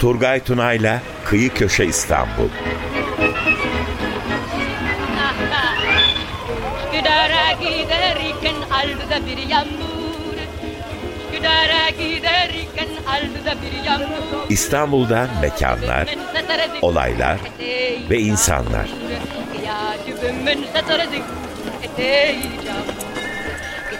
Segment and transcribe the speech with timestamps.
[0.00, 2.48] Turgay Tunay'la Kıyı Köşe İstanbul.
[6.84, 10.36] Üsküdar'a giderken aldı bir yağmur.
[11.32, 14.50] Üsküdar'a giderken aldı bir yağmur.
[14.50, 16.08] İstanbul'da mekanlar,
[16.82, 17.38] olaylar
[18.10, 18.88] ve insanlar.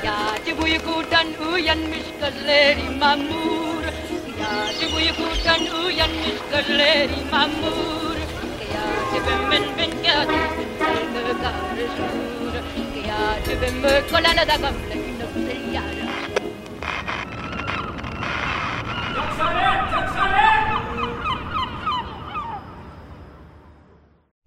[0.04, 3.59] Yağcı uykudan uyanmış gözleri mamur
[4.80, 8.16] Yağcı uykudan uyanmış gözleri mamur
[8.74, 10.32] Yağcımın bin kağıdı
[10.78, 12.64] karışır
[13.08, 16.10] Yağcımın kolana da gamle nöbül yarım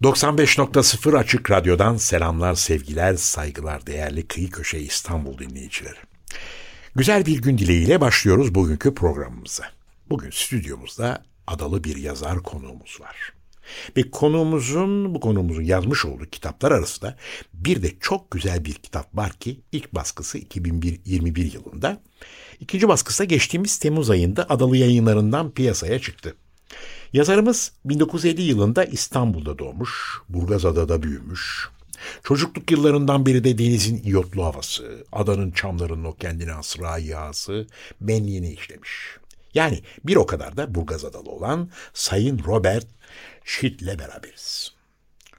[0.04, 6.00] 95.0 Açık Radyo'dan selamlar, sevgiler, saygılar değerli Kıyı Köşe İstanbul dinleyicileri.
[6.96, 9.83] Güzel bir gün dileğiyle başlıyoruz bugünkü programımıza.
[10.10, 13.34] Bugün stüdyomuzda adalı bir yazar konuğumuz var.
[13.98, 17.18] Ve konuğumuzun, bu konuğumuzun yazmış olduğu kitaplar arasında
[17.54, 22.02] bir de çok güzel bir kitap var ki ilk baskısı 2021 yılında.
[22.60, 26.36] ikinci baskısı da geçtiğimiz Temmuz ayında Adalı yayınlarından piyasaya çıktı.
[27.14, 29.92] Yazarımız 1950 yılında İstanbul'da doğmuş,
[30.30, 31.70] Burgazada'da büyümüş.
[32.24, 37.68] Çocukluk yıllarından beri de denizin iyotlu havası, adanın çamlarının o kendine has yağısı
[38.02, 39.23] benliğini işlemiş.
[39.54, 42.88] Yani bir o kadar da Burgazadalı olan Sayın Robert
[43.46, 44.74] Schitt'le beraberiz.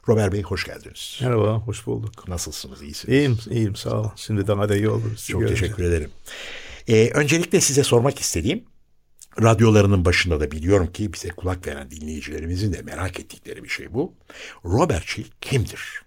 [0.09, 1.19] Robert Bey hoş geldiniz.
[1.23, 2.29] Merhaba, hoş bulduk.
[2.29, 3.15] Nasılsınız, iyisiniz?
[3.15, 4.13] İyiyim, iyiyim sağ olun.
[4.17, 5.27] Şimdi daha da iyi oluruz.
[5.27, 6.11] Çok teşekkür ederim.
[6.89, 8.65] Ee, öncelikle size sormak istediğim,
[9.43, 14.13] radyolarının başında da biliyorum ki bize kulak veren dinleyicilerimizin de merak ettikleri bir şey bu.
[14.65, 16.03] Robert Schill kimdir?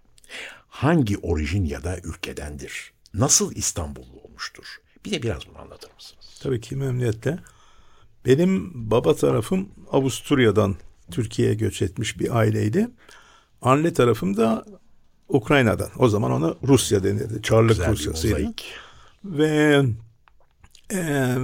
[0.67, 2.94] Hangi orijin ya da ülkedendir?
[3.13, 4.66] Nasıl İstanbullu olmuştur?
[5.05, 6.39] Bize biraz bunu anlatır mısınız?
[6.44, 7.40] Tabii ki memnuniyetle.
[8.28, 10.76] Benim baba tarafım Avusturya'dan
[11.12, 12.88] Türkiye'ye göç etmiş bir aileydi.
[13.62, 14.66] Anne tarafım da
[15.30, 15.90] Ukrayna'dan.
[15.98, 17.42] O zaman ona Rusya denirdi.
[17.44, 18.54] Çarlık Güzel Rusyasıydı.
[19.26, 19.84] Ve
[20.94, 21.36] e,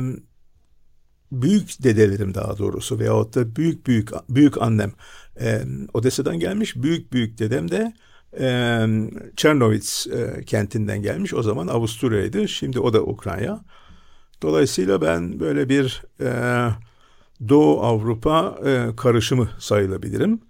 [1.32, 4.92] büyük dedelerim daha doğrusu veyahut da büyük büyük büyük annem
[5.42, 5.62] e,
[5.94, 6.76] Odessa'dan gelmiş.
[6.76, 7.94] Büyük büyük dedem de
[8.40, 8.48] e,
[9.36, 11.34] Çernovitz e, kentinden gelmiş.
[11.34, 12.48] O zaman Avusturya'ydı.
[12.48, 13.64] Şimdi o da Ukrayna.
[14.44, 16.30] Dolayısıyla ben böyle bir e,
[17.50, 20.42] Doğu Avrupa e, karışımı sayılabilirim.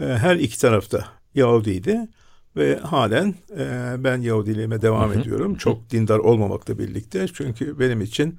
[0.00, 2.08] E, her iki tarafta Yahudiydi
[2.56, 5.54] ve halen e, ben Yahudiliğime devam ediyorum.
[5.54, 8.38] Çok dindar olmamakla birlikte çünkü benim için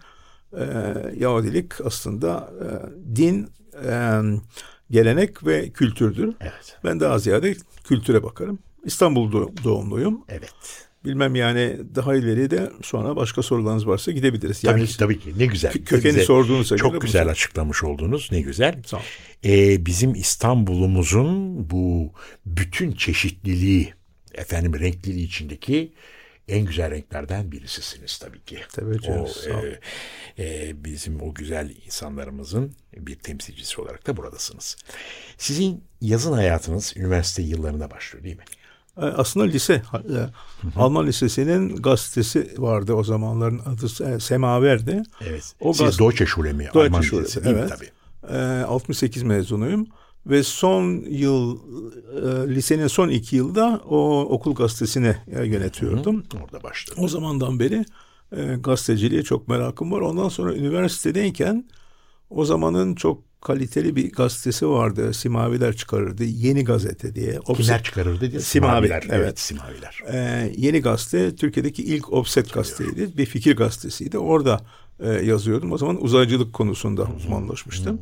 [0.58, 0.64] e,
[1.18, 2.68] Yahudilik aslında e,
[3.16, 3.50] din,
[3.86, 4.22] e,
[4.92, 6.36] gelenek ve kültürdür.
[6.42, 6.78] Evet.
[6.84, 8.60] Ben daha ziyade kültüre bakarım.
[8.84, 10.22] İstanbul doğ- doğumluyum.
[10.30, 10.87] Evet.
[11.08, 14.62] Bilmem yani daha ileri de sonra başka sorularınız varsa gidebiliriz.
[14.62, 15.34] Tabii Yani ki, tabii ki.
[15.38, 15.72] Ne güzel.
[15.72, 17.32] kö- kökeni Bize sorduğunuza göre Çok güzel soru.
[17.32, 18.30] açıklamış oldunuz.
[18.32, 18.82] Ne güzel.
[18.86, 19.02] Sağ ol.
[19.46, 22.14] Ee, bizim İstanbul'umuzun bu
[22.46, 23.94] bütün çeşitliliği,
[24.34, 25.94] efendim renkliliği içindeki
[26.48, 28.58] en güzel renklerden birisisiniz tabii ki.
[28.74, 29.28] Tabii o, ol.
[30.38, 34.76] e, e, bizim o güzel insanlarımızın bir temsilcisi olarak da buradasınız.
[35.38, 38.44] Sizin yazın hayatınız üniversite yıllarında başlıyor değil mi?
[38.98, 45.04] E, Aslında lise, e, Alman Lisesi'nin gazetesi vardı o zamanların adı e, Semaver'di.
[45.28, 45.54] Evet.
[45.60, 46.64] O Siz gaz- Deutsche Schule mi?
[46.66, 47.70] Deutsche Alman Schule, Lisesi evet.
[47.70, 47.90] Tabii.
[48.38, 49.88] E, 68 mezunuyum
[50.26, 51.58] ve son yıl
[52.16, 56.24] e, lisenin son iki yılda o okul gazetesini e, yönetiyordum.
[56.44, 57.00] Orada başladı.
[57.04, 57.86] O zamandan beri
[58.38, 60.02] e, gazeteciliğe çok merakım var.
[60.02, 61.66] Ondan sonra üniversitedeyken
[62.30, 65.14] o zamanın çok kaliteli bir gazetesi vardı.
[65.14, 66.24] Simaviler çıkarırdı.
[66.24, 67.40] Yeni Gazete diye.
[67.56, 68.42] Kimler çıkarırdı diye?
[68.42, 69.40] Simavi, Evet, evet.
[69.40, 70.00] Simaviler.
[70.12, 73.18] Ee, Yeni Gazete Türkiye'deki ilk offset gazeteydi.
[73.18, 74.18] Bir fikir gazetesiydi.
[74.18, 74.62] Orada
[75.00, 75.72] e, yazıyordum.
[75.72, 78.02] O zaman uzaycılık konusunda uzmanlaşmıştım.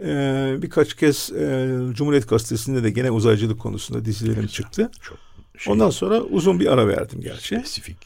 [0.00, 4.90] Ee, birkaç kez e, Cumhuriyet Gazetesi'nde de gene uzaycılık konusunda dizilerim çıktı.
[5.02, 5.18] Çok
[5.58, 7.56] şey, Ondan sonra uzun bir ara verdim gerçi.
[7.56, 7.96] spesifik.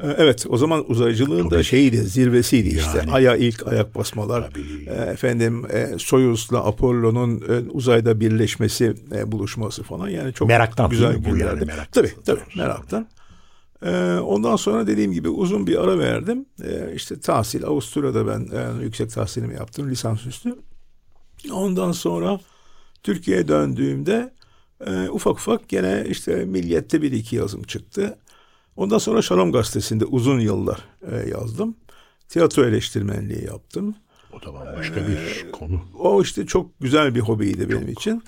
[0.00, 2.98] Ee, Evet o zaman uzaycılığın da şeyiydi zirvesiydi işte.
[2.98, 3.12] Yani.
[3.12, 4.50] Ay'a ilk ayak basmalar.
[4.50, 4.90] Tabii.
[4.90, 8.94] e, efendim e, Soyuz'la Apollo'nun e, uzayda birleşmesi
[9.26, 11.38] buluşması falan yani çok Meraktan güzel bu yani?
[11.38, 11.64] günlerdi.
[11.64, 12.02] Meraktan.
[12.02, 13.08] Tabii tabii meraktan.
[14.22, 16.46] Ondan sonra dediğim gibi uzun bir ara verdim.
[16.94, 18.48] İşte tahsil Avusturya'da ben
[18.82, 20.54] yüksek tahsilimi yaptım lisansüstü.
[21.52, 22.40] Ondan sonra
[23.02, 24.32] Türkiye'ye döndüğümde
[25.10, 28.18] ufak ufak gene işte Milliyet'te bir iki yazım çıktı.
[28.76, 30.78] Ondan sonra Şalom Gazetesi'nde uzun yıllar
[31.10, 31.76] e, yazdım.
[32.28, 33.94] Tiyatro eleştirmenliği yaptım.
[34.32, 35.80] O da bambaşka bir konu.
[35.98, 38.22] O işte çok güzel bir hobiydi benim için.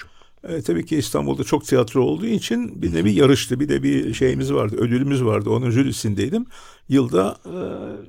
[0.44, 3.60] E, tabii ki İstanbul'da çok tiyatro olduğu için bir de bir yarıştı.
[3.60, 5.50] Bir de bir şeyimiz vardı, ödülümüz vardı.
[5.50, 6.46] Onun jürisindeydim.
[6.88, 7.36] Yılda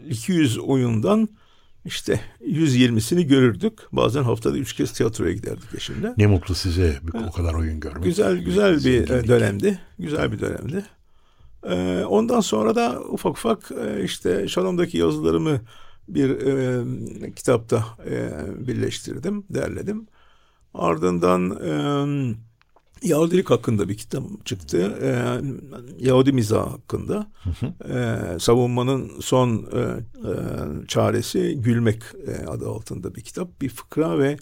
[0.06, 1.30] e, 200 oyundan
[1.86, 3.74] işte 120'sini görürdük.
[3.92, 6.14] Bazen haftada üç kez tiyatroya giderdik eşimle.
[6.18, 8.04] Ne mutlu size o kadar oyun görmek.
[8.04, 9.12] Güzel güzel bir Zenginlik.
[9.12, 9.80] e, dönemdi.
[10.00, 10.86] Güzel bir dönemdi.
[11.64, 15.62] Ee, ondan sonra da ufak ufak e, işte Şalom'daki yazılarımı
[16.08, 18.32] bir e, kitapta e,
[18.68, 20.08] birleştirdim, derledim.
[20.74, 21.72] Ardından e,
[23.04, 24.98] Yahudilik hakkında bir kitap çıktı.
[25.02, 25.10] E,
[26.06, 27.28] Yahudi mizahı hakkında.
[27.90, 30.34] E, savunmanın son e, e,
[30.88, 33.62] çaresi gülmek e, adı altında bir kitap.
[33.62, 34.38] Bir fıkra ve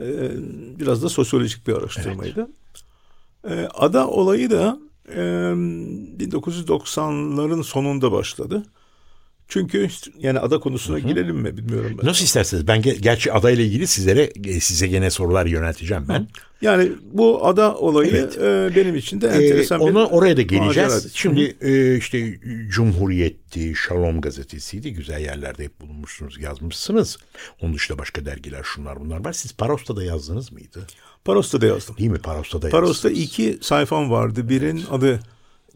[0.00, 0.30] e,
[0.78, 2.48] biraz da sosyolojik bir araştırmaydı.
[3.48, 4.78] E, ada olayı da
[5.14, 5.20] e,
[6.18, 8.62] 1990'ların sonunda başladı.
[9.48, 9.88] Çünkü
[10.18, 12.08] yani ada konusuna girelim mi bilmiyorum ben.
[12.08, 12.66] Nasıl isterseniz.
[12.68, 16.28] Ben ge- gerçi adayla ilgili sizlere e, size gene sorular yönelteceğim ben.
[16.62, 18.38] Yani bu ada olayı Evet.
[18.38, 20.76] e, benim için de Ee, enteresan bir ona oraya da geleceğiz.
[20.92, 21.10] maceraydı.
[21.14, 22.38] Şimdi e, işte
[22.68, 24.92] Cumhuriyet'ti, Şalom gazetesiydi.
[24.92, 27.18] Güzel yerlerde hep bulunmuşsunuz, yazmışsınız.
[27.60, 29.32] Onun dışında başka dergiler şunlar bunlar var.
[29.32, 30.86] Siz Parosta'da yazdınız mıydı?
[31.26, 31.96] Parosta'da yazdım.
[31.98, 32.18] Değil mi?
[32.18, 33.26] Parosta'da Paros'ta yazdınız.
[33.26, 34.48] iki sayfam vardı.
[34.48, 35.20] Birinin adı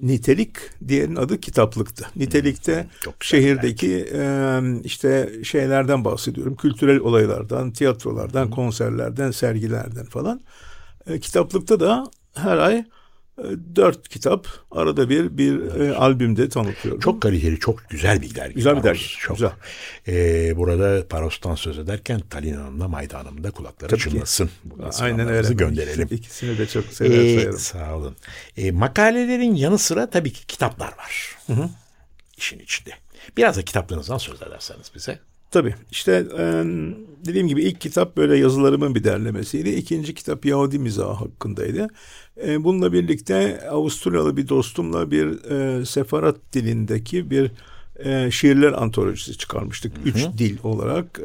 [0.03, 0.57] nitelik,
[0.89, 2.07] diğerinin adı kitaplıktı.
[2.17, 6.57] Nitelikte çok güzel şehirdeki e, işte şeylerden bahsediyorum.
[6.57, 10.41] Kültürel olaylardan, tiyatrolardan, konserlerden, sergilerden falan.
[11.07, 12.85] E, kitaplıkta da her ay
[13.77, 17.01] dört kitap, arada bir bir e, albümde tanıtıyorum.
[17.01, 18.55] Çok kaliteli, çok güzel bir dergi.
[18.55, 19.37] Güzel bir dergi, Çok.
[19.37, 19.51] güzel.
[20.09, 24.51] Ee, burada Paros'tan söz ederken Talin Hanım'la Mayda Hanım'ın da kulakları Tabii çınlasın.
[25.01, 25.55] Aynen öyle.
[25.55, 26.09] gönderelim.
[26.11, 27.59] İkisini de çok sever Ee, sayarım.
[27.59, 28.17] sağ olun.
[28.57, 31.37] Ee, makalelerin yanı sıra tabii ki kitaplar var.
[32.37, 32.91] İşin içinde.
[33.37, 35.19] Biraz da kitaplarınızdan söz ederseniz bize.
[35.51, 36.27] Tabii işte
[37.27, 39.69] dediğim gibi ilk kitap böyle yazılarımın bir derlemesiydi.
[39.71, 41.89] İkinci kitap Yahudi mizahı hakkındaydı.
[42.59, 45.39] Bununla birlikte Avusturyalı bir dostumla bir
[45.85, 47.51] sefarat dilindeki bir
[48.31, 49.93] şiirler antolojisi çıkarmıştık.
[50.05, 51.21] Üç dil olarak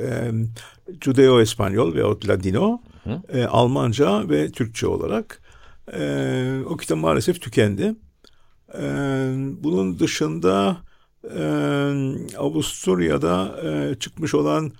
[1.02, 2.82] Judeo-Espanyol veyahut Ladino,
[3.34, 5.42] e, Almanca ve Türkçe olarak.
[6.70, 7.96] O kitap maalesef tükendi.
[9.64, 10.78] Bunun dışında
[12.38, 13.56] Avusturya'da
[14.00, 14.72] çıkmış olan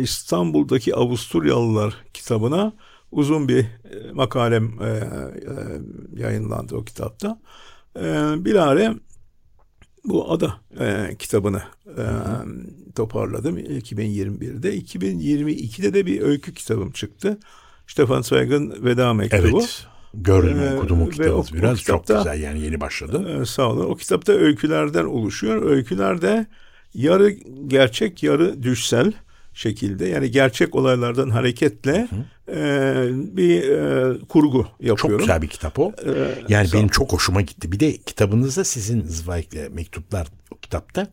[0.00, 2.72] İstanbul'daki Avusturyalılar kitabına
[3.12, 3.66] uzun bir
[4.12, 4.72] makalem
[6.16, 7.40] yayınlandı o kitapta.
[8.44, 8.94] Bilare
[10.04, 12.04] bu ada e, kitabını e,
[12.94, 14.78] toparladım 2021'de.
[14.78, 17.38] 2022'de de bir öykü kitabım çıktı.
[17.86, 19.58] Stefan Zweig'ın Veda Mektubu.
[19.58, 19.86] Evet.
[20.14, 21.82] Gördüm Ee, okudum o ve kitabınızı o- o biraz.
[21.82, 23.26] Çok kitapta- güzel yani yeni başladım.
[23.26, 23.84] Ee, sağ olun.
[23.90, 25.62] O kitapta öykülerden oluşuyor.
[25.70, 26.46] Öykülerde
[26.94, 27.30] yarı
[27.66, 29.12] gerçek yarı düşsel
[29.54, 32.16] şekilde yani gerçek olaylardan hareketle e,
[33.36, 35.18] bir e, kurgu Çok yapıyorum.
[35.18, 35.92] güzel bir kitap o.
[36.06, 36.10] Ee,
[36.48, 37.72] Yani benim çok hoşuma gitti.
[37.72, 41.06] Bir de kitabınızda sizin Zweig'le mektuplar o kitapta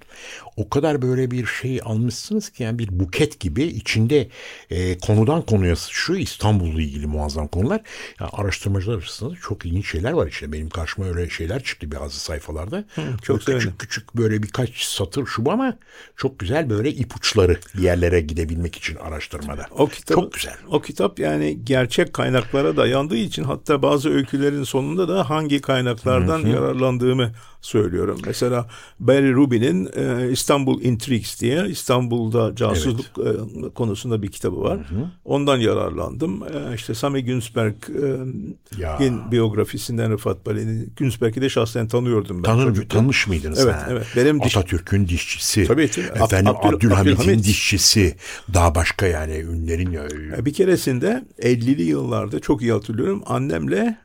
[0.58, 4.28] o kadar böyle bir şey almışsınız ki yani bir buket gibi içinde
[4.70, 7.82] e, konudan konuya şu İstanbul'la ilgili muazzam konular.
[8.20, 10.52] Ya araştırmacılar arasında çok ilginç şeyler var işte.
[10.52, 12.86] Benim karşıma öyle şeyler çıktı bazı sayfalarda.
[12.96, 13.74] çok Böyle küçük sevindim.
[13.80, 15.78] küçük böyle birkaç satır şu ama
[16.16, 19.66] çok güzel böyle ipuçları bir yerlere gidebilmek için araştırmada.
[19.72, 20.56] O kitap, Çok güzel.
[20.68, 27.32] O kitap yani gerçek kaynaklara dayandığı için hatta bazı öykülerin sonunda da hangi kaynaklardan yararlandığımı
[27.66, 28.20] söylüyorum.
[28.26, 28.68] Mesela
[29.00, 34.80] Barry Rubin'in e, İstanbul Intrigues diye İstanbul'da casusluk e, konusunda bir kitabı var.
[35.26, 36.44] Ondan yararlandım.
[36.44, 37.26] E, işte Sami Ya.
[37.26, 42.44] Günzberg'in biyografisinden Rıfat Bali'nin Günzberg'i de şahsen tanıyordum ben.
[42.44, 43.00] Tanır, çocukken.
[43.02, 43.60] tanış mıydınız?
[43.60, 43.88] Evet, ha?
[43.90, 44.06] evet.
[44.16, 45.66] Benim diş- Atatürk'ün dişçisi.
[45.66, 45.84] Tabii.
[45.86, 47.46] Ab- Efendim Abdül- Abdülhamit'in Abdülhamit.
[47.46, 48.16] dişçisi.
[48.54, 50.08] Daha başka yani ünlerin ya.
[50.46, 53.98] Bir keresinde 50'li yıllarda çok iyi hatırlıyorum annemle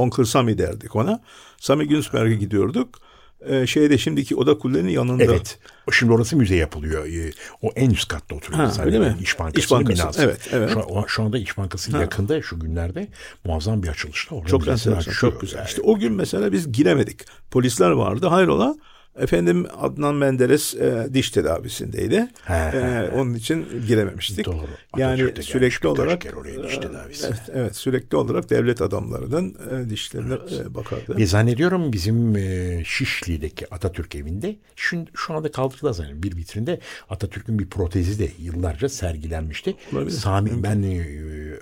[0.00, 1.22] Onkel Sami derdik ona.
[1.58, 2.98] Sami Günzberg'e gidiyorduk.
[3.46, 5.24] Ee, şeyde şimdiki oda kulenin yanında.
[5.24, 5.58] Evet.
[5.92, 7.06] Şimdi orası müze yapılıyor.
[7.06, 7.30] Ee,
[7.62, 8.64] O en üst katta oturuyor.
[8.64, 9.16] Ha, öyle mi?
[9.22, 10.22] İş Bankası'nın İş Bankası, binası.
[10.22, 10.70] evet, evet.
[10.72, 13.08] Şu, o- şu anda İş Bankası yakında şu günlerde
[13.44, 14.34] muazzam bir açılışta.
[14.34, 15.58] Orada Çok enteresan, çok güzel.
[15.58, 15.68] Yani.
[15.68, 17.20] İşte o gün mesela biz giremedik.
[17.50, 18.26] Polisler vardı.
[18.26, 18.74] Hayrola?
[19.16, 22.28] Efendim Adnan Menderes e, diş tedavisindeydi.
[22.44, 24.46] He, E, onun için girememiştik.
[24.46, 24.56] Doğru.
[24.96, 27.28] Yani Atatürk de gelmiş sürekli olarak oraya diş e, tedavisine.
[27.30, 31.16] evet, evet, sürekli olarak devlet adamlarının e, dişlerine e, bakardı.
[31.16, 36.22] Ve zannediyorum bizim e, Şişli'deki Atatürk evinde şu, şu anda kaldırdılar zannediyorum.
[36.22, 39.74] Bir vitrinde Atatürk'ün bir protezi de yıllarca sergilenmişti.
[39.92, 40.10] Olabilir.
[40.10, 40.98] Sami ben e,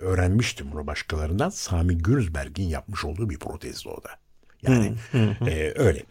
[0.01, 1.49] öğrenmiştim bunu başkalarından.
[1.49, 4.11] Sami Günzberg'in yapmış olduğu bir protezdi o da.
[4.63, 4.93] Yani
[5.47, 6.03] e, öyle.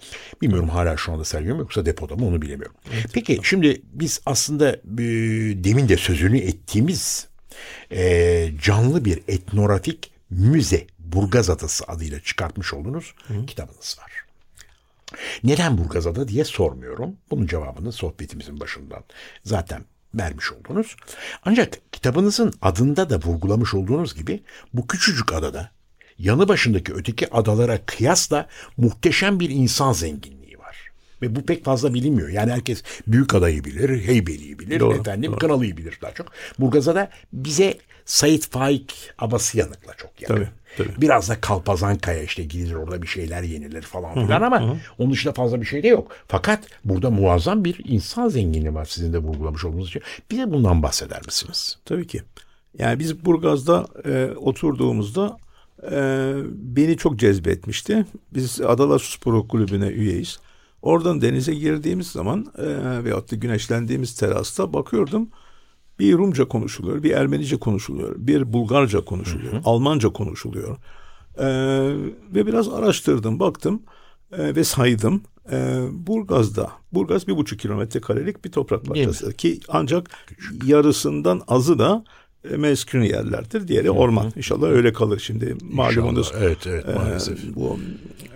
[0.42, 2.76] Bilmiyorum hala şu anda sergiliyor mu yoksa depoda mı onu bilemiyorum.
[3.14, 4.80] Peki şimdi biz aslında e,
[5.64, 7.28] demin de sözünü ettiğimiz
[7.92, 13.14] e, canlı bir etnografik müze Burgaz Adası adıyla çıkartmış olduğunuz
[13.48, 14.12] kitabınız var.
[15.44, 17.16] Neden Burgazada diye sormuyorum.
[17.32, 19.04] Bunun cevabını sohbetimizin başından
[19.44, 19.86] zaten
[20.16, 20.96] vermiş oldunuz.
[21.46, 25.72] Ancak kitabınızın adında da vurgulamış olduğunuz gibi bu küçücük adada
[26.20, 28.48] yanı başındaki öteki adalara kıyasla
[28.78, 30.92] muhteşem bir insan zenginliği var.
[31.22, 32.30] Ve bu pek fazla bilinmiyor.
[32.30, 35.40] Yani herkes büyük adayı bilir, Heybeli'yi bilir, Doğru, efendim doğru.
[35.40, 36.28] Kınalı'yı bilir daha çok.
[36.60, 40.36] Burgazada bize Said Faik Abasıyanık'la çok yakın.
[40.36, 40.48] Tabii,
[40.78, 41.02] tabii.
[41.02, 45.62] Biraz da Kalpazankaya işte gidilir orada bir şeyler yenilir falan filan ama onun dışında fazla
[45.62, 46.12] bir şey de yok.
[46.28, 50.02] Fakat burada muazzam bir insan zenginliği var sizin de vurgulamış olduğunuz için.
[50.32, 51.78] Bize bundan bahseder misiniz?
[51.86, 52.22] Tabii ki.
[52.80, 55.38] Yani biz Burgaz'da e, oturduğumuzda
[55.92, 58.06] e, beni çok cezbetmişti.
[58.34, 60.40] Biz Adalar Spor Kulübü'ne üyeyiz.
[60.82, 65.30] Oradan denize girdiğimiz zaman e, veyahut da güneşlendiğimiz terasta bakıyordum.
[66.00, 70.78] Bir Rumca konuşuluyor, bir Ermenice konuşuluyor, bir Bulgarca konuşuluyor, Almanca konuşuluyor.
[71.38, 71.48] E,
[72.36, 73.82] ve biraz araştırdım, baktım
[74.32, 75.22] e, ve saydım.
[75.52, 80.10] E, Burgaz'da, Burgaz bir buçuk kilometre karelik bir toprak parçası ki ancak
[80.66, 82.04] yarısından azı da
[82.58, 83.68] meskun yerlerdir.
[83.68, 84.34] Diğeri orman.
[84.36, 85.56] İnşallah öyle kalır şimdi.
[85.62, 86.32] Malumunuz.
[86.40, 87.40] Evet, evet, e, maalesef.
[87.56, 87.80] bu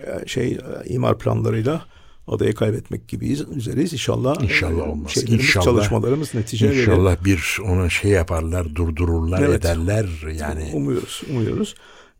[0.06, 1.82] e, şey e, imar planlarıyla
[2.28, 3.92] adayı kaybetmek gibiyiz üzereyiz.
[3.92, 5.16] İnşallah, e, İnşallah olmaz.
[5.26, 6.78] İnşallah- çalışmalarımız netice verir.
[6.80, 9.60] İnşallah bir ona şey yaparlar, durdururlar, Evet.
[9.64, 10.08] ederler.
[10.38, 11.74] Yani Umuyoruz, umuyoruz.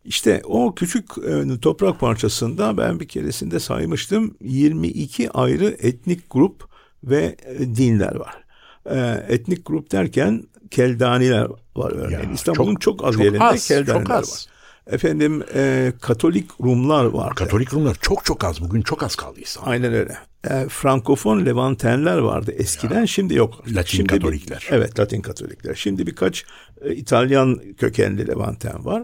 [0.05, 6.63] İşte o küçük e, toprak parçasında ben bir keresinde saymıştım 22 ayrı etnik grup
[7.03, 8.43] ve e, dinler var.
[8.85, 12.23] E, etnik grup derken Keldaniler var örneğin.
[12.27, 14.31] Ya, İstanbul'un çok- çok, az çok yerinde az, Keldaniler çok az.
[14.31, 14.93] var.
[14.93, 17.35] Efendim e, Katolik Rumlar var.
[17.35, 18.61] Katolik Rumlar çok çok az.
[18.61, 19.71] Bugün çok az kaldı İstanbul'da.
[19.71, 20.17] Aynen öyle.
[20.49, 23.63] E, Frankofon Levantenler vardı eskiden şimdi yok.
[23.75, 24.67] Latin şimdi bir- Katolikler.
[24.71, 25.75] evet Latin Katolikler.
[25.75, 26.45] Şimdi birkaç
[26.81, 29.03] e, İtalyan kökenli Levanten var.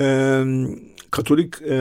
[0.00, 0.04] E,
[1.10, 1.74] Katolik e,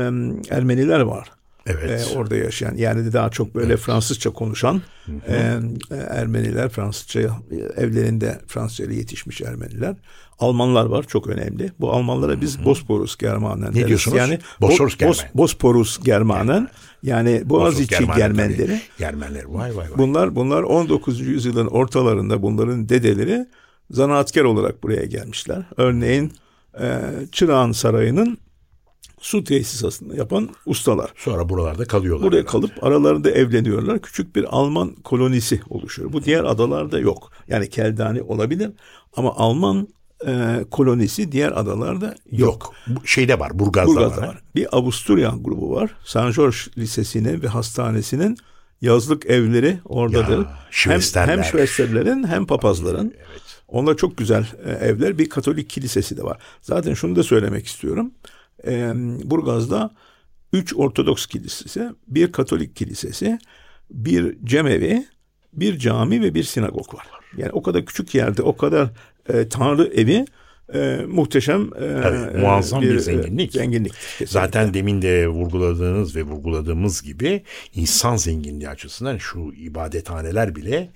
[0.50, 1.32] Ermeniler var.
[1.70, 2.08] Evet.
[2.14, 4.82] E, orada yaşayan yani daha çok böyle Fransızca konuşan
[5.28, 7.32] e, e, Ermeniler Fransızca
[7.78, 9.96] evlerinde Fransızca ile yetişmiş Ermeniler.
[10.40, 11.72] Almanlar var çok önemli.
[11.80, 13.88] Bu Almanlara biz Bosporus Germanen deriz.
[13.88, 14.18] diyorsunuz?
[14.18, 15.32] Yani Bosporus Bo- Bos- Germen.
[15.36, 16.68] Bosporus Germanen
[17.04, 18.58] yani Boğaziçi Germaner Germenleri.
[18.68, 18.82] tabii.
[18.98, 19.98] Germenler vay vay vay.
[19.98, 21.20] Bunlar bunlar 19.
[21.20, 23.48] yüzyılın ortalarında bunların dedeleri
[23.92, 25.64] zanaatkar olarak buraya gelmişler.
[25.78, 26.34] Örneğin
[26.82, 28.38] e, Çırağan Sarayı'nın
[29.20, 31.10] su tesisatını yapan ustalar.
[31.16, 32.28] Sonra buralarda kalıyorlar.
[32.28, 32.52] Buraya herhalde.
[32.52, 34.02] kalıp aralarında evleniyorlar.
[34.02, 36.14] Küçük bir Alman kolonisi oluşuyor.
[36.14, 37.32] Bu diğer adalarda yok.
[37.48, 38.72] Yani Keldani olabilir
[39.16, 39.88] ama Alman
[40.28, 42.74] e, kolonisi diğer adalarda yok.
[42.88, 43.06] Yok.
[43.06, 43.60] Şeyde var.
[43.60, 44.28] Burgaz'da, Burgaz'da var.
[44.28, 44.42] var.
[44.56, 45.96] Bir Avusturyan grubu var.
[46.04, 48.38] San George Lisesi'nin ve hastanesinin
[48.82, 50.38] yazlık evleri oradadır.
[50.38, 51.38] Ya, hem, Şvesterler.
[51.38, 53.14] hem Şvesterlerin hem papazların.
[53.68, 55.18] Onlar çok güzel e, evler.
[55.18, 56.38] Bir Katolik kilisesi de var.
[56.62, 58.12] Zaten şunu da söylemek istiyorum.
[58.68, 58.92] E,
[59.24, 59.92] Burgaz'da
[60.54, 63.40] üç Ortodoks kilisesi, bir Katolik kilisesi,
[63.92, 65.06] bir cemevi,
[65.54, 67.08] bir cami ve bir sinagog var.
[67.38, 68.90] Yani o kadar küçük yerde o kadar
[69.30, 70.26] e, tanrı evi
[70.74, 73.52] e, muhteşem e, Tabii, e, muazzam bir e, zenginlik.
[73.54, 73.94] zenginlik.
[73.94, 74.26] kesinlikle.
[74.26, 77.44] Zaten demin de vurguladığınız ve vurguladığımız gibi
[77.76, 80.90] insan zenginliği açısından şu ibadethaneler bile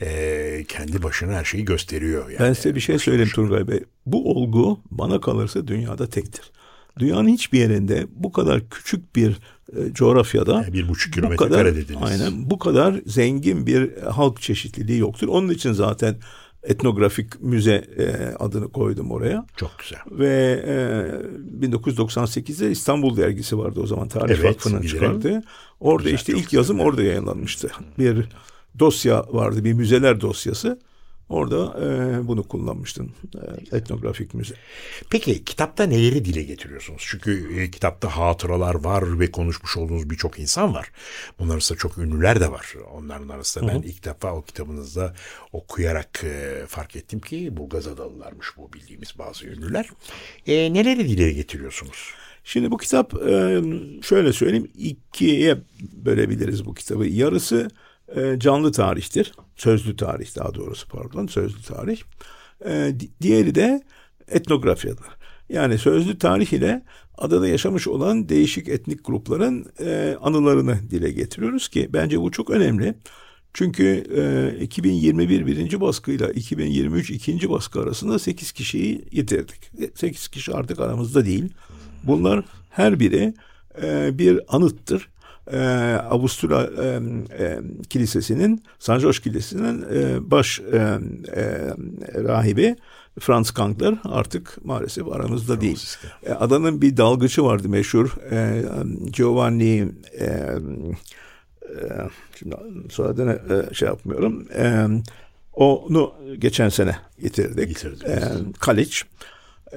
[0.00, 2.30] e, kendi başına her şeyi gösteriyor.
[2.30, 2.40] Yani.
[2.40, 3.84] Ben size bir şey söyleyeyim Turgay Bey.
[4.06, 6.50] Bu olgu bana kalırsa dünyada tektir.
[6.98, 9.30] Dünyanın hiçbir yerinde bu kadar küçük bir
[9.76, 12.00] e, coğrafyada Yani bir buçuk bu kilometre kadar, kare dediniz.
[12.02, 15.28] Aynen bu kadar zengin bir halk çeşitliliği yoktur.
[15.28, 16.16] Onun için zaten
[16.62, 19.46] etnografik müze e, adını koydum oraya.
[19.56, 19.98] Çok güzel.
[20.10, 20.62] Ve
[21.62, 25.42] e, 1998'de İstanbul dergisi vardı o zaman Tarih Evet, Vakfı'nın çıkardığı.
[25.80, 26.88] Orada Güzel, işte ilk güzel yazım dergi.
[26.88, 27.70] orada yayınlanmıştı.
[27.98, 28.28] Bir
[28.78, 30.78] dosya vardı, bir müzeler dosyası.
[31.30, 33.12] Orada e, bunu kullanmıştım.
[33.72, 34.54] E, etnografik müze.
[35.10, 37.02] Peki kitapta neleri dile getiriyorsunuz?
[37.06, 40.90] Çünkü e, kitapta hatıralar var ve konuşmuş olduğunuz birçok insan var.
[41.38, 42.74] Bunlar arasında çok ünlüler de var.
[42.92, 45.14] Onların arasında ben ilk defa o kitabınızda
[45.52, 49.90] okuyarak e, fark ettim ki Burgaz Adalılarmış bu bildiğimiz bazı ünlüler.
[50.46, 52.14] E, neleri dile getiriyorsunuz?
[52.44, 53.62] Şimdi bu kitap e,
[54.02, 55.58] şöyle söyleyeyim ikiye
[55.92, 57.06] bölebiliriz bu kitabı.
[57.06, 57.70] Yarısı
[58.16, 59.32] e, canlı tarihtir.
[59.56, 62.00] Sözlü tarih daha doğrusu pardon sözlü tarih.
[62.64, 63.82] E, di- diğeri de
[64.28, 65.06] etnografyadır.
[65.48, 66.82] Yani sözlü tarih ile
[67.18, 72.94] adada yaşamış olan değişik etnik grupların e, anılarını dile getiriyoruz ki bence bu çok önemli.
[73.54, 74.04] Çünkü
[74.60, 79.70] e, 2021 birinci baskıyla 2023 ikinci baskı arasında 8 kişiyi yitirdik.
[79.94, 81.48] 8 kişi artık aramızda değil.
[82.04, 83.34] Bunlar her biri
[83.82, 85.08] e, bir anıttır.
[85.52, 85.58] E,
[86.10, 86.86] Avusturya e,
[87.44, 87.58] e,
[87.90, 90.98] Kilisesi'nin, San George Kilisesi'nin e, baş e, e,
[92.24, 92.76] rahibi
[93.20, 95.86] Franz Kankler artık maalesef aramızda değil.
[96.22, 98.62] E, adanın bir dalgıcı vardı meşhur e,
[99.12, 99.88] Giovanni
[100.18, 100.56] e, e,
[102.38, 102.56] şimdi
[102.90, 103.40] soyadını
[103.70, 104.48] e, şey yapmıyorum.
[104.56, 104.86] E,
[105.52, 107.68] Onu geçen sene getirdik.
[107.68, 108.02] Getirdiniz.
[108.02, 108.22] Ee,
[108.60, 108.96] Kalic,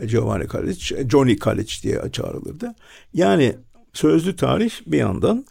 [0.05, 2.75] Giovanni Kalic, Johnny Kalic diye çağrılırdı.
[3.13, 3.55] Yani
[3.93, 5.45] sözlü tarih bir yandan,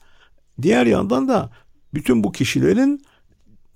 [0.63, 1.51] diğer yandan da
[1.95, 3.03] bütün bu kişilerin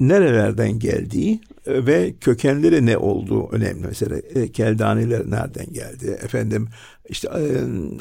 [0.00, 3.86] nerelerden geldiği ve kökenleri ne olduğu önemli.
[3.86, 6.18] Mesela e, Keldaniler nereden geldi?
[6.22, 6.68] Efendim
[7.08, 7.44] işte e,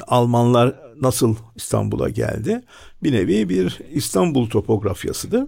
[0.06, 2.62] Almanlar nasıl İstanbul'a geldi?
[3.02, 5.44] Bir nevi bir İstanbul topografyasıdır.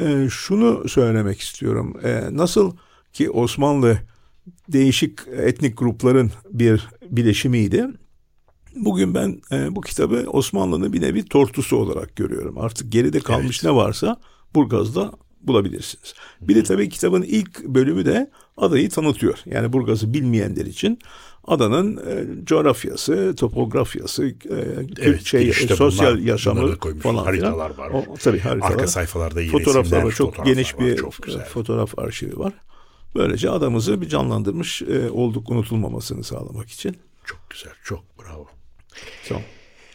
[0.00, 1.96] E, şunu söylemek istiyorum.
[2.30, 2.76] Nasıl
[3.12, 3.98] ki Osmanlı
[4.68, 7.86] değişik etnik grupların bir bileşimiydi.
[8.76, 12.58] Bugün ben e, bu kitabı Osmanlı'nın bir nevi tortusu olarak görüyorum.
[12.58, 13.64] Artık geride kalmış Evet.
[13.72, 14.16] ne varsa
[14.54, 15.12] Burgaz'da
[15.42, 16.14] bulabilirsiniz.
[16.40, 19.38] Bir de tabii kitabın ilk bölümü de adayı tanıtıyor.
[19.46, 20.98] Yani Burgaz'ı bilmeyenler için
[21.46, 24.34] adanın e, coğrafyası, topografyası, e,
[24.98, 27.02] Evet, şey, girişte sosyal bunlar- yaşamı koymuş.
[27.02, 27.24] falan.
[27.24, 27.90] Haritalar var.
[27.90, 28.72] O, tabii haritalar.
[28.72, 30.12] Arka sayfalarda yine Fotoğraflar var.
[30.12, 30.80] Çok fotoğraflar geniş var.
[30.80, 31.44] bir Çok güzel.
[31.44, 32.52] fotoğraf arşivi var.
[33.14, 36.96] Böylece adamızı bir canlandırmış e, olduk unutulmamasını sağlamak için.
[37.24, 38.46] Çok güzel, çok bravo.
[39.28, 39.42] Tamam.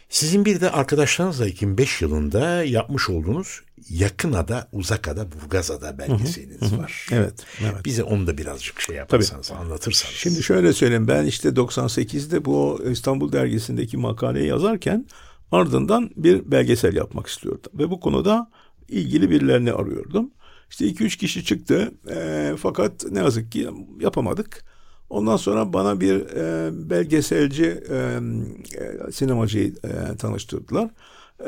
[0.08, 7.06] Sizin bir de arkadaşlarınızla 2005 yılında yapmış olduğunuz Yakınada, Uzakada, Burgazada belgeseliniz var.
[7.12, 7.84] Evet, evet.
[7.84, 10.14] Bize onu da birazcık şey yaparsanız, anlatırsanız.
[10.14, 15.06] Şimdi şöyle söyleyeyim ben işte 98'de bu İstanbul dergisindeki makaleyi yazarken
[15.52, 17.72] ardından bir belgesel yapmak istiyordum.
[17.74, 18.50] Ve bu konuda
[18.88, 20.30] ilgili birilerini arıyordum.
[20.70, 23.68] İşte 2-3 kişi çıktı e, fakat ne yazık ki
[24.00, 24.64] yapamadık.
[25.10, 30.90] Ondan sonra bana bir e, belgeselci, e, e, sinemacıyı e, tanıştırdılar.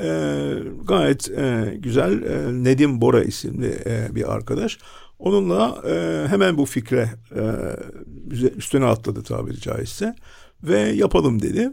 [0.02, 0.09] E,
[0.85, 4.78] gayet e, güzel e, Nedim Bora isimli e, bir arkadaş.
[5.19, 7.42] Onunla e, hemen bu fikre e,
[8.57, 10.14] üstüne atladı tabiri caizse
[10.62, 11.73] ve yapalım dedi.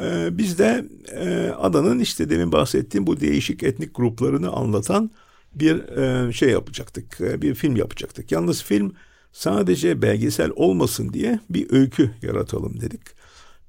[0.00, 5.10] E, biz de e, adanın işte demin bahsettiğim bu değişik etnik gruplarını anlatan
[5.54, 8.32] bir e, şey yapacaktık, e, bir film yapacaktık.
[8.32, 8.92] Yalnız film
[9.32, 13.00] sadece belgesel olmasın diye bir öykü yaratalım dedik.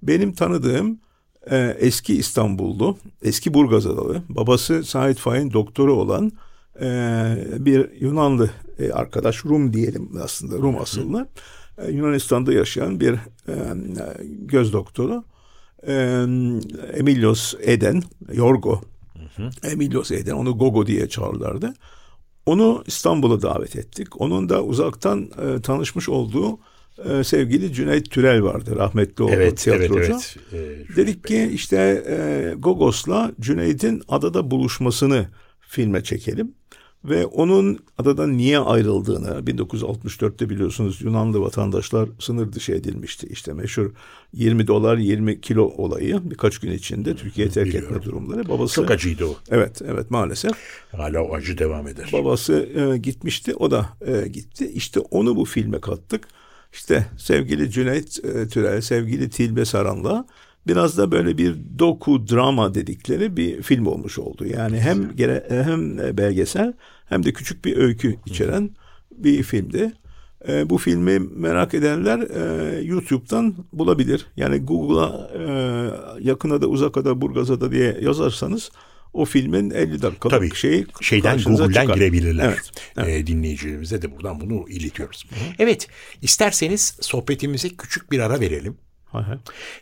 [0.01, 0.99] Benim tanıdığım
[1.51, 6.31] e, eski İstanbullu, eski Burgazadalı, babası Sait Faik'in doktoru olan
[6.81, 8.49] e, bir Yunanlı
[8.79, 11.27] e, arkadaş, Rum diyelim aslında, Rum asıllı.
[11.77, 13.13] E, Yunanistan'da yaşayan bir
[13.47, 13.55] e,
[14.27, 15.23] göz doktoru.
[15.87, 15.93] E,
[16.93, 18.81] Emilios Eden, Yorgo
[19.63, 21.73] Emilios Eden, onu Gogo diye çağırırlardı.
[22.45, 24.21] Onu İstanbul'a davet ettik.
[24.21, 26.59] Onun da uzaktan e, tanışmış olduğu
[27.09, 28.75] e, sevgili Cüneyt Türel vardı.
[28.75, 30.11] Rahmetli oldu evet, evet, tiyatrocu.
[30.11, 30.37] evet.
[30.53, 35.27] Ee, Dedik ki işte e, Gogos'la Cüneyt'in adada buluşmasını
[35.59, 36.51] filme çekelim.
[37.05, 43.27] Ve onun adadan niye ayrıldığını 1964'te biliyorsunuz Yunanlı vatandaşlar sınır dışı edilmişti.
[43.29, 43.91] İşte meşhur
[44.33, 47.95] 20 dolar 20 kilo olayı birkaç gün içinde Türkiye terk Biliyorum.
[47.95, 48.49] etme durumları.
[48.49, 49.35] Babası çok acıydı o.
[49.51, 50.51] Evet evet maalesef.
[50.91, 52.09] Hala o acı devam eder.
[52.13, 54.71] Babası e, gitmişti, o da e, gitti.
[54.73, 56.27] İşte onu bu filme kattık.
[56.73, 60.25] İşte sevgili Cüneyt e, Türel, sevgili Tilbe Saran'la
[60.67, 64.45] biraz da böyle bir doku drama dedikleri bir film olmuş oldu.
[64.45, 66.73] Yani hem gere, hem belgesel
[67.05, 68.69] hem de küçük bir öykü içeren
[69.11, 69.91] bir filmdi.
[70.47, 74.25] E, bu filmi merak edenler e, YouTube'dan bulabilir.
[74.37, 75.43] Yani Google'a e,
[76.19, 78.71] yakına da uzaka da Burgaz'a da diye yazarsanız
[79.13, 80.55] o filmin 50 dakikalık Tabii.
[80.55, 81.95] şeyi Şeyden Google'den çıkar.
[81.95, 82.45] girebilirler.
[82.45, 83.07] Evet, evet.
[83.07, 85.25] Ee, dinleyicilerimize de buradan bunu iletiyoruz.
[85.59, 85.87] Evet,
[86.21, 88.77] isterseniz sohbetimize küçük bir ara verelim.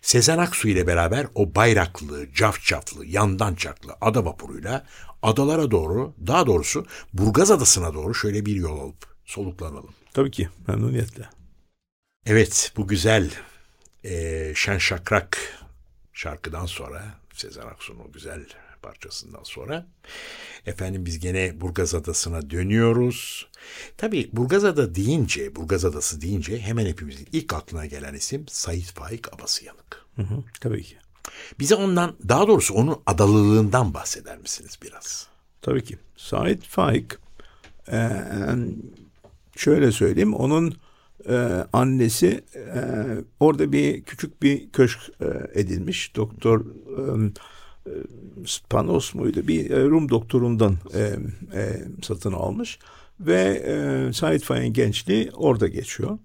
[0.01, 4.85] Sezen Aksu ile beraber o bayraklı, cafcaflı, yandan çaklı ada vapuruyla
[5.21, 9.93] adalara doğru, daha doğrusu Burgaz Adası'na doğru şöyle bir yol alıp soluklanalım.
[10.13, 11.29] Tabii ki memnuniyetle.
[12.25, 13.31] Evet, bu güzel
[14.03, 15.37] eee şen şakrak
[16.13, 18.45] şarkıdan sonra, Sezen Aksu'nun o güzel
[18.81, 19.87] parçasından sonra
[20.65, 23.47] efendim biz gene Burgaz Adası'na dönüyoruz.
[23.97, 29.33] Tabii Burgaz Ada deyince, Burgaz Adası deyince hemen hepimizin ilk aklına gelen isim Sait Faik
[29.33, 30.05] Abasıyanık.
[30.15, 30.95] Hı hı, tabii ki.
[31.59, 35.27] Bize ondan, daha doğrusu onun adalılığından bahseder misiniz biraz?
[35.61, 35.97] Tabii ki.
[36.17, 37.05] Sait Faik
[37.91, 38.09] e,
[39.55, 40.75] şöyle söyleyeyim onun
[41.29, 42.81] e, annesi e,
[43.39, 46.15] orada bir küçük bir köşk e, edilmiş.
[46.15, 47.31] Doktor e,
[48.45, 49.47] Spanos muydu?
[49.47, 50.99] Bir e, Rum doktorundan e,
[51.59, 52.79] e, satın almış
[53.19, 56.17] ve e, Sait Faik'in gençliği orada geçiyor.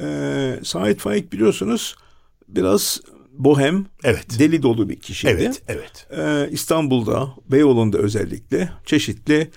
[0.00, 1.96] E, Sait Faik biliyorsunuz
[2.48, 3.00] biraz
[3.32, 4.38] bohem, Evet.
[4.38, 5.32] deli dolu bir kişiydi.
[5.32, 6.06] Evet, evet.
[6.16, 9.50] Ee, İstanbul'da, Beyoğlu'nda özellikle çeşitli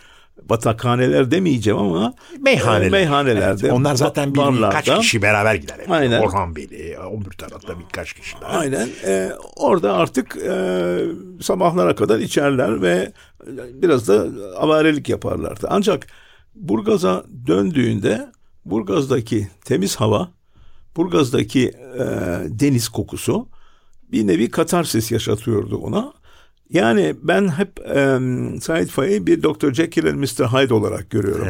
[0.43, 2.87] batakhaneler demeyeceğim ama Meyhaneler.
[2.87, 5.77] e, meyhanelerde, Evet, onlar zaten bir, barlarda, birkaç kişi beraber gider.
[5.79, 5.91] hep.
[5.91, 6.21] Aynen.
[6.21, 8.51] Orhan Veli, öbür tarafta birkaç kişi daha.
[8.59, 8.89] Aynen.
[9.05, 10.97] e, orada artık e,
[11.41, 13.11] sabahlara kadar içerler ve
[13.73, 15.67] biraz da avarelik yaparlardı.
[15.69, 16.07] Ancak
[16.55, 18.27] Burgaz'a döndüğünde
[18.65, 20.31] Burgaz'daki temiz hava,
[20.97, 22.03] Burgaz'daki e,
[22.49, 23.47] deniz kokusu
[24.11, 26.13] bir nevi katarsis yaşatıyordu ona.
[26.69, 28.19] Yani ben hep e,
[28.61, 29.73] Said Faik'i bir Dr.
[29.73, 30.45] Jekyll and Mr.
[30.45, 31.47] Hyde olarak görüyorum.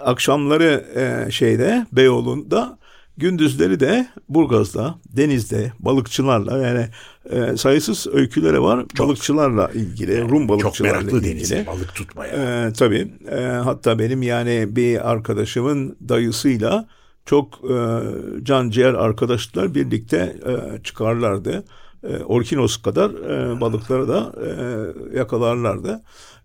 [0.00, 2.78] Akşamları e, şeyde Beyoğlu'nda
[3.16, 6.86] gündüzleri de Burgaz'da, denizde, balıkçılarla yani
[7.30, 11.34] e, sayısız öyküleri var balıkçılarla ilgili, Rum Çok balıkçılarla meraklı ilgili.
[11.34, 12.32] denize balık tutmaya.
[12.32, 13.12] Ee, tabii.
[13.30, 16.88] Ee, hatta benim yani bir arkadaşımın dayısıyla
[17.26, 18.00] çok e,
[18.42, 21.64] can ciğer arkadaşlar birlikte e, çıkarlardı.
[22.08, 26.02] E, Orkinos kadar e, balıkları da e, yakalarlardı.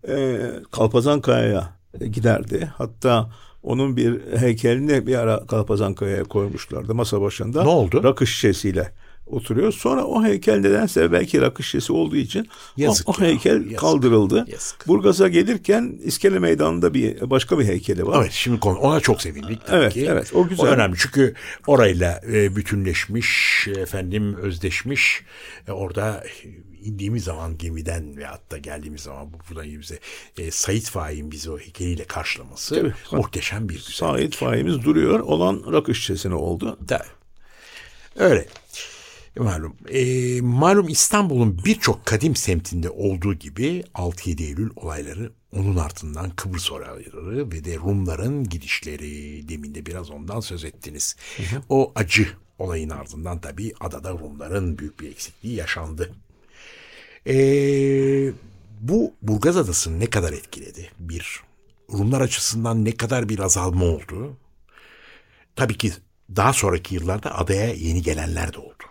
[0.08, 0.38] E,
[0.72, 1.70] Kalpazan Kaya'ya
[2.12, 2.72] giderdi.
[2.78, 3.30] Hatta
[3.62, 7.62] onun bir heykelini bir ara Kalpazan Kaya'ya koymuşlardı masa başında.
[7.62, 8.04] Ne oldu?
[8.04, 8.92] Rakı şişesiyle
[9.32, 9.72] oturuyor.
[9.72, 13.78] Sonra o heykel nedense belki rakı şişesi olduğu için o- Yazık o, ya, heykel yazık.
[13.78, 14.44] kaldırıldı.
[14.52, 14.88] Yazık.
[14.88, 18.20] Burgaz'a gelirken İskele Meydanı'nda bir başka bir heykeli var.
[18.22, 20.06] Evet şimdi konu ona çok sevindik tabii Evet, ki.
[20.10, 20.66] evet, o güzel.
[20.66, 21.34] önemli çünkü
[21.66, 25.22] orayla e, bütünleşmiş, efendim özdeşmiş.
[25.68, 26.24] E, orada
[26.82, 29.98] indiğimiz zaman gemiden ve hatta geldiğimiz zaman bu buradan bize
[30.38, 32.92] e, Sait Faik'in bizi o heykeliyle karşılaması Tabii.
[33.22, 33.92] muhteşem bir güzel.
[33.92, 35.20] Sait faimiz duruyor.
[35.20, 36.78] Olan rakı şişesine oldu.
[36.88, 37.02] Tabii.
[38.16, 38.46] Öyle.
[39.36, 39.76] Malum.
[39.88, 47.50] E, malum İstanbul'un birçok kadim semtinde olduğu gibi 6-7 Eylül olayları onun ardından Kıbrıs olayları
[47.50, 51.16] ve de Rumların gidişleri demin de biraz ondan söz ettiniz.
[51.68, 56.10] O acı olayın ardından tabii adada Rumların büyük bir eksikliği yaşandı.
[57.26, 57.34] E,
[58.80, 60.90] bu Burgaz Adası'nı ne kadar etkiledi?
[60.98, 61.40] Bir,
[61.92, 64.36] Rumlar açısından ne kadar bir azalma oldu?
[65.56, 65.92] Tabii ki
[66.36, 68.89] daha sonraki yıllarda adaya yeni gelenler de oldu.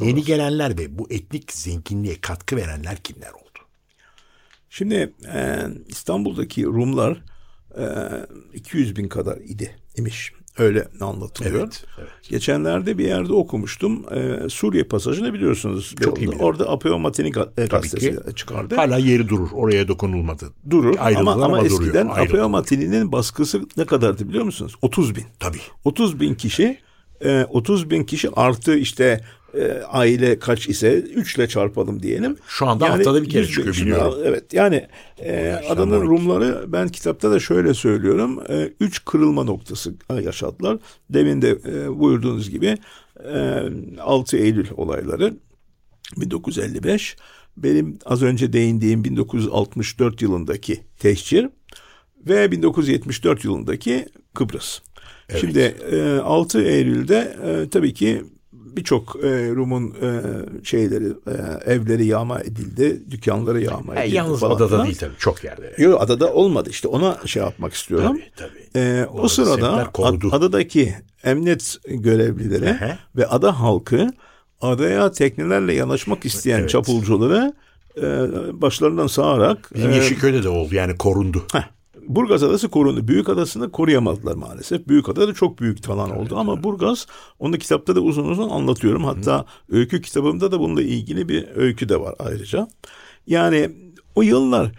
[0.00, 3.58] Yeni gelenler ve bu etnik zenginliğe katkı verenler kimler oldu?
[4.70, 7.22] Şimdi e, İstanbul'daki Rumlar
[7.78, 7.84] e,
[8.54, 10.32] 200 bin kadar idi imiş.
[10.58, 11.60] Öyle anlatılıyor.
[11.60, 12.08] Evet, evet.
[12.28, 14.04] Geçenlerde bir yerde okumuştum.
[14.14, 15.94] E, Suriye pasajını biliyorsunuz.
[16.04, 16.40] Çok iyi biliyorum.
[16.40, 18.74] Orada Apeo Matini e, gazetesi çıkardı.
[18.76, 19.48] Hala yeri durur.
[19.52, 20.52] Oraya dokunulmadı.
[20.70, 21.80] Durur Ayrıldılar ama, ama, duruyor.
[21.80, 22.06] eskiden.
[22.08, 24.74] Apeo Matini'nin baskısı ne kadardı biliyor musunuz?
[24.82, 25.24] 30 bin.
[25.38, 25.60] Tabii.
[25.84, 26.78] 30 bin kişi
[27.24, 29.20] e, 30 bin kişi artı işte
[29.54, 32.36] e, aile kaç ise 3 ile çarpalım diyelim.
[32.48, 34.14] Şu anda haftada bir kere 100 bin çıkıyor, biliyorum.
[34.24, 34.86] Evet yani
[35.18, 36.00] e, adanın.
[36.00, 38.42] Rumları ben kitapta da şöyle söylüyorum.
[38.80, 40.78] 3 kırılma noktası yaşadılar.
[41.10, 42.76] Demin de e, buyurduğunuz gibi
[43.24, 43.62] e,
[44.00, 45.34] 6 Eylül olayları
[46.16, 47.16] 1955
[47.56, 51.48] benim az önce değindiğim 1964 yılındaki tehcir
[52.26, 54.80] ve 1974 yılındaki Kıbrıs.
[55.40, 55.58] Şimdi
[55.92, 60.20] e, 6 Eylül'de e, tabii ki birçok e, Rum'un e,
[60.64, 64.16] şeyleri e, evleri yağma edildi, dükkanları yağma E, edildi.
[64.16, 65.14] yalnız falan adada değil tabii.
[65.18, 65.74] Çok yerde.
[65.78, 68.06] Yok adada olmadı işte ona şey yapmak istiyorum.
[68.36, 68.84] Tabii, tabii.
[68.84, 72.98] Ee, o sırada ad- adadaki emniyet görevlileri Ehe.
[73.16, 74.10] ve ada halkı
[74.60, 76.70] adaya teknelerle yanaşmak isteyen Evet.
[76.70, 77.52] çapulcuları
[77.96, 78.02] e,
[78.62, 81.44] başlarından sağarak Bizim e, Yeşilköy'de de oldu yani korundu.
[81.52, 81.62] heh,
[82.08, 83.08] Burgaz Adası korundu.
[83.08, 84.88] Büyük Adası'nı koruyamadılar maalesef.
[84.88, 87.06] Büyük Adada çok büyük talan oldu ama Burgaz
[87.38, 89.04] onu kitapta da uzun uzun anlatıyorum.
[89.04, 92.68] Hatta öykü kitabımda da bununla ilgili bir öykü de var ayrıca.
[93.26, 93.70] Yani
[94.14, 94.72] o yıllar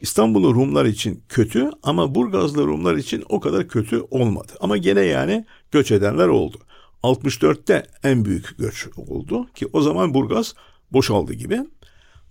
[0.00, 4.52] İstanbul'u Rumlar için kötü ama Burgazlı Rumlar için o kadar kötü olmadı.
[4.60, 6.56] Ama gene yani göç edenler oldu.
[7.02, 10.54] 64'te en büyük göç oldu ki o zaman Burgaz
[10.92, 11.60] boşaldı gibi.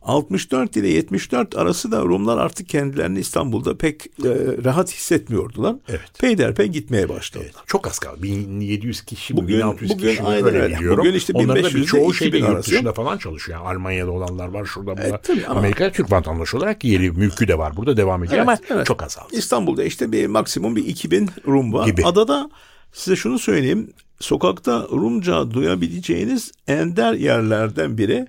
[0.07, 4.29] 64 ile 74 arası da Rumlar artık kendilerini İstanbul'da pek e,
[4.63, 5.75] rahat hissetmiyordular.
[5.89, 6.19] Evet.
[6.19, 7.63] Peyderpey gitmeye başladılar.
[7.67, 8.23] Çok az kaldı.
[8.23, 10.99] 1700 kişi, Bugün- 1600 bugün kişi aynen öyle biliyorum.
[10.99, 13.59] Bugün işte Onların da 1500 ile birçoğu şeyde 2000 yurt dışında falan çalışıyor.
[13.59, 15.03] Yani Almanya'da olanlar var şurada.
[15.03, 17.77] E, tabii ama- Amerika Türk vatandaşı olarak yeri mülkü de var.
[17.77, 18.85] Burada devam ediyor ama evet.
[18.85, 19.27] çok azaldı.
[19.31, 21.85] İstanbul'da işte bir maksimum bir 2000 Rum var.
[21.87, 22.05] Gibi.
[22.05, 22.49] Adada
[22.93, 23.89] size şunu söyleyeyim.
[24.19, 28.27] Sokakta Rumca duyabileceğiniz ender yerlerden biri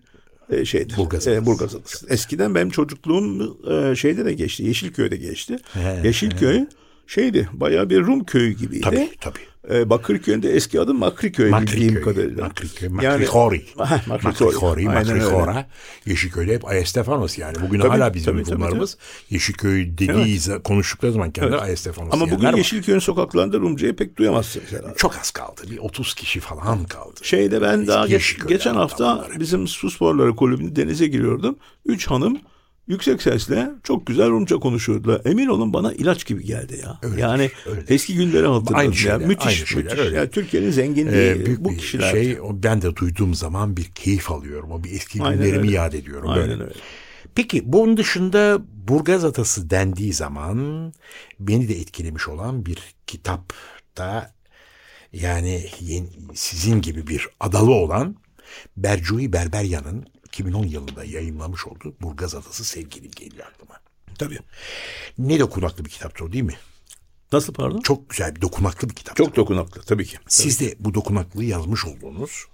[0.51, 0.97] e, şeydir.
[0.97, 1.47] Burgaz e.
[1.47, 2.07] Burgaz Adası.
[2.11, 4.63] Eskiden benim çocukluğum e, şeyde de geçti.
[4.63, 5.59] Yeşilköy'de geçti.
[5.73, 6.67] He, Yeşilköy
[7.09, 7.49] şeydi.
[7.53, 8.81] Bayağı bir Rum köyü gibiydi.
[8.85, 9.39] Tabii tabii.
[9.71, 12.45] E, Bakırköy'ün de eski adı Makriköy bildiğim kadarıyla.
[12.45, 13.65] Makriköy, Yani- Makrihori.
[13.79, 14.85] Heh, Makrihori.
[14.85, 15.67] Makrihora.
[16.07, 17.57] Yeşilköy'de hep Ayestefanos yani.
[17.61, 18.97] Bugün Tabii, hala bizim tabii, tabii, Rumlarımız
[19.31, 21.63] Yeşilköy dediği konuştukları zaman kendileri Evet.
[21.65, 22.57] Ayestefanos Ama bugün.
[22.57, 24.95] Yeşilköy'ün sokaklarında Rumcayı pek duyamazsınız herhalde.
[24.97, 25.61] Çok az kaldı.
[25.71, 27.21] Bir 30 kişi falan kaldı.
[27.23, 31.57] Şeyde ben daha geç- geçen hafta bizim su sporları kulübünde denize giriyordum.
[31.87, 32.39] Üç hanım
[32.89, 35.21] yüksek sesle çok güzel Rumca konuşuyordular.
[35.25, 36.99] Emin olun bana ilaç gibi geldi ya.
[37.03, 37.95] Öyledir, yani öyledir.
[37.95, 38.77] eski günleri hatırladım.
[38.77, 39.19] Aynı ya.
[39.19, 39.99] müthiş, aynı şeyler, müthiş.
[39.99, 40.17] öyle.
[40.17, 42.11] Yani Türkiye'nin zenginliği Ee, büyük bu kişiler.
[42.11, 44.71] şey ben de duyduğum zaman bir keyif alıyorum.
[44.73, 45.73] O bir eski Aynen günlerimi öyle.
[45.77, 46.29] yad ediyorum.
[46.31, 46.63] Aynen böyle.
[46.63, 46.75] öyle.
[47.35, 50.93] Peki bunun dışında Burgaz Atası dendiği zaman
[51.41, 53.53] beni de etkilemiş olan bir kitap
[53.99, 54.33] Hatta
[55.13, 55.67] yani
[56.35, 58.17] sizin gibi bir adalı olan
[58.77, 60.07] Bercui Berberyan'ın
[60.39, 63.81] 2010 yılında yayınlamış olduğu Burgaz Adası Sevgilim geliyor aklıma.
[64.19, 64.39] Tabii.
[65.19, 66.57] Ne dokunaklı bir kitaptı o değil mi?
[67.33, 67.81] Nasıl pardon?
[67.81, 69.17] Çok güzel bir dokunaklı bir kitap.
[69.17, 70.19] Çok dokunaklı tabii ki.
[70.29, 72.45] Siz de bu dokunaklığı yazmış olduğunuz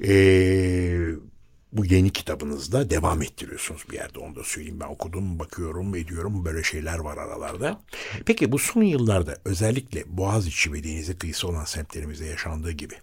[0.00, 1.08] eee,
[1.72, 4.80] bu yeni kitabınızda devam ettiriyorsunuz bir yerde onu da söyleyeyim.
[4.80, 7.82] Ben okudum, bakıyorum, ediyorum böyle şeyler var aralarda.
[8.26, 12.94] Peki bu son yıllarda özellikle Boğaziçi ve denize kıyısı olan semtlerimizde yaşandığı gibi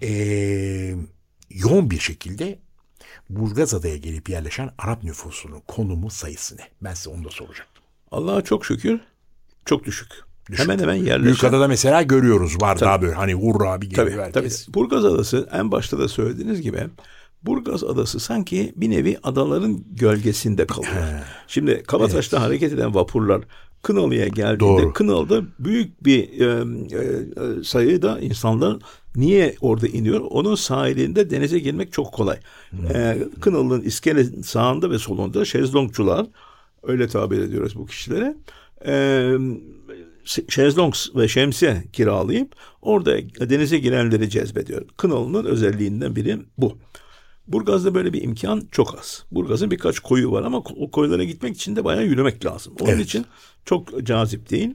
[0.00, 0.96] eee,
[1.50, 2.58] yoğun bir şekilde
[3.30, 6.68] Burgazada'ya gelip yerleşen Arap nüfusunun konumu sayısı ne?
[6.82, 7.84] Ben size onu da soracaktım.
[8.10, 9.00] Allah'a çok şükür
[9.64, 10.08] çok düşük.
[10.50, 10.64] Düşük.
[10.64, 11.24] Hemen hemen yerleşen.
[11.24, 14.44] Büyükada'da mesela görüyoruz var daha böyle hani hurra bir Tabii, geliyor tabii.
[14.44, 14.68] herkes.
[14.74, 16.86] Burgaz Adası en başta da söylediğiniz gibi
[17.42, 20.92] Burgaz Adası sanki bir nevi adaların gölgesinde kalıyor.
[21.46, 23.40] Şimdi Kabataş'ta hareket eden vapurlar
[23.84, 24.92] Kınalı'ya geldiğinde Doğru.
[24.92, 26.64] Kınalı'da büyük bir e,
[26.96, 28.76] e, sayıda insanlar
[29.16, 30.20] niye orada iniyor?
[30.20, 32.38] Onun sahilinde denize girmek çok kolay.
[32.94, 36.26] E, Kınalı'nın iskele sağında ve solunda şezlongçular
[36.82, 38.36] öyle tabir ediyoruz bu kişilere.
[38.86, 38.94] E,
[40.48, 43.16] şezlong ve şemsiye kiralayıp orada
[43.50, 44.82] denize girenleri cezbediyor.
[44.96, 46.78] Kınalı'nın özelliğinden biri bu.
[47.48, 49.24] Burgaz'da böyle bir imkan çok az.
[49.30, 52.74] Burgaz'ın birkaç koyu var ama o koylara gitmek için de bayağı yürümek lazım.
[52.80, 53.04] Onun Evet.
[53.04, 53.24] için
[53.64, 54.74] çok cazip değil.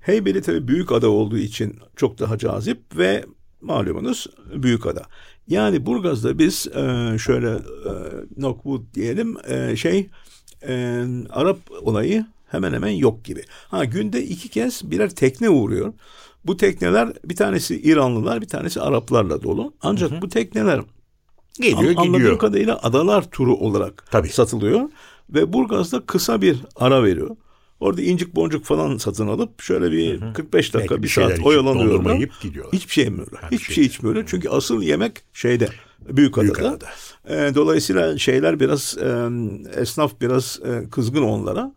[0.00, 3.24] Heybeli tabii büyük ada olduğu için çok daha cazip ve
[3.60, 5.02] malumunuz büyük ada.
[5.48, 7.92] Yani Burgaz'da biz e, şöyle e,
[8.34, 10.10] Knockwood diyelim e, şey
[10.68, 13.42] e, Arap olayı hemen hemen yok gibi.
[13.68, 15.92] Ha günde iki kez birer tekne uğruyor.
[16.44, 19.74] Bu tekneler bir tanesi İranlılar bir tanesi Araplarla dolu.
[19.82, 20.80] Ancak bu tekneler
[21.60, 22.38] Geliyor An- Anladığım gidiyor.
[22.38, 24.28] kadarıyla adalar turu olarak Tabii.
[24.28, 24.88] satılıyor.
[25.30, 27.36] Ve Burgaz'da kısa bir ara veriyor.
[27.80, 32.18] Orada incik boncuk falan satın alıp şöyle bir 45 dakika Belki bir saat oyalanıyorlar.
[32.72, 33.40] Hiçbir şey yemiyorlar.
[33.50, 34.24] bir Hiçbir şey şey içmiyorlar.
[34.26, 35.68] Çünkü asıl yemek şeyde
[36.08, 36.44] Büyük adada.
[36.54, 36.86] Büyükada'da.
[37.28, 39.28] Ee, dolayısıyla şeyler biraz e,
[39.80, 41.72] esnaf biraz e, kızgın onlara.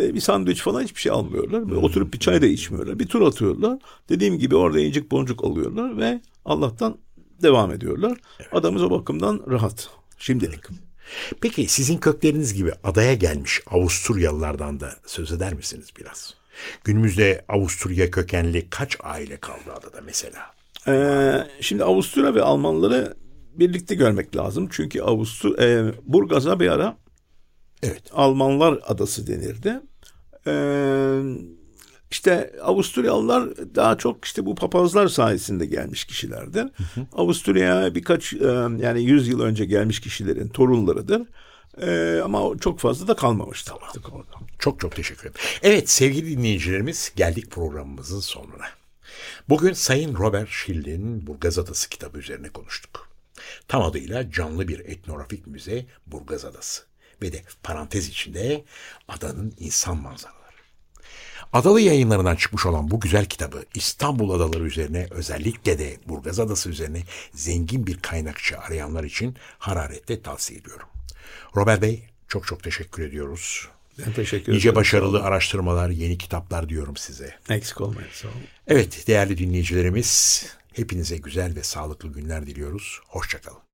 [0.00, 1.70] E, Bir sandviç falan hiçbir şey almıyorlar.
[1.70, 2.98] Ve Oturup bir çay da içmiyorlar.
[2.98, 3.78] Bir tur atıyorlar.
[4.08, 6.96] Dediğim gibi orada incik boncuk alıyorlar ve Allah'tan
[7.42, 8.18] devam ediyorlar.
[8.52, 9.90] Adamız o bakımdan rahat.
[10.18, 10.64] Şimdilik.
[11.40, 16.34] Peki sizin kökleriniz gibi adaya gelmiş Avusturyalılardan da söz eder misiniz biraz?
[16.84, 20.56] Günümüzde Avusturya kökenli kaç aile kaldı adada mesela?
[20.88, 23.14] Ee, şimdi Avusturya ve Almanları
[23.54, 24.68] birlikte görmek lazım.
[24.70, 26.96] Çünkü Avustur e, Burgaz'a bir ara
[27.82, 28.02] Evet.
[28.12, 29.80] Almanlar adası denirdi.
[30.46, 31.22] Ee,
[32.16, 36.68] işte Avusturyalılar daha çok işte bu papazlar sayesinde gelmiş kişilerdir.
[37.12, 38.46] Avusturya'ya birkaç e,
[38.78, 41.22] yani 100 yıl önce gelmiş kişilerin torunlarıdır.
[41.80, 44.32] Ee, ama çok fazla da kalmamıştır artık orada.
[44.58, 45.46] Çok çok teşekkür ederim.
[45.62, 48.66] Evet sevgili dinleyicilerimiz geldik programımızın sonuna.
[49.48, 53.08] Bugün Sayın Robert Schill'in Burgaz Adası kitabı üzerine konuştuk.
[53.68, 56.82] Tam adıyla canlı bir etnografik müze Burgaz Adası
[57.22, 58.64] ve de parantez içinde
[59.08, 60.35] adanın insan manzaraları.
[61.52, 67.02] Adalı yayınlarından çıkmış olan bu güzel kitabı İstanbul adaları üzerine özellikle de Burgaz Adası üzerine
[67.34, 70.88] zengin bir kaynakçı arayanlar için hararetle tavsiye ediyorum.
[71.56, 73.68] Robert Bey çok çok teşekkür ediyoruz.
[74.06, 74.76] Ben teşekkür Nice ederim.
[74.76, 77.34] başarılı araştırmalar, yeni kitaplar diyorum size.
[77.48, 78.08] Eksik olmayın.
[78.12, 78.36] Sağ olun.
[78.66, 83.00] Evet değerli dinleyicilerimiz hepinize güzel ve sağlıklı günler diliyoruz.
[83.06, 83.65] Hoşçakalın.